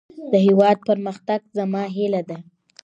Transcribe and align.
د 0.31 0.33
هيواد 0.45 0.77
پرمختګ 0.89 1.39
زما 1.57 1.83
هيله 1.95 2.21
ده. 2.29 2.37